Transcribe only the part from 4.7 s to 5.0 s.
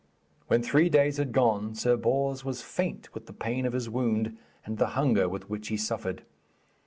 the